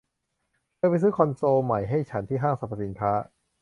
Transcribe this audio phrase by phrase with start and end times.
[0.75, 3.11] เธอไปซื้อคอนโซลใหม่ให้ฉันที่ห้างสรรพสินค้า